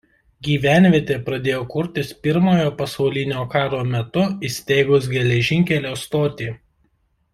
[0.45, 6.49] Gyvenvietė pradėjo kurtis Pirmojo pasaulinio karo metu įsteigus geležinkelio stotį.